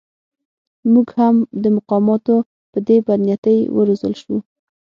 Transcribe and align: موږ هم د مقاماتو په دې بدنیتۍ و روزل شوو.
موږ 0.91 1.07
هم 1.19 1.35
د 1.63 1.65
مقاماتو 1.77 2.35
په 2.71 2.79
دې 2.87 2.97
بدنیتۍ 3.07 3.59
و 3.75 3.77
روزل 3.87 4.13
شوو. 4.21 4.37